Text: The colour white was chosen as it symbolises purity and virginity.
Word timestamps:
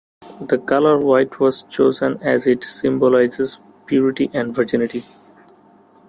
The 0.49 0.57
colour 0.57 0.97
white 0.97 1.39
was 1.39 1.61
chosen 1.61 2.17
as 2.23 2.47
it 2.47 2.63
symbolises 2.63 3.59
purity 3.85 4.31
and 4.33 4.51
virginity. 4.51 5.03